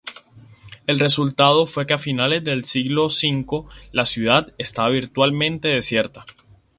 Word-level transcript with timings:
El 0.87 0.97
resultado 0.99 1.67
fue 1.67 1.85
que 1.85 1.93
a 1.93 1.99
finales 1.99 2.43
del 2.43 2.63
siglo 2.65 3.05
V 3.05 3.67
la 3.91 4.05
ciudad 4.05 4.51
estaba 4.57 4.89
virtualmente 4.89 5.67
desierta. 5.67 6.25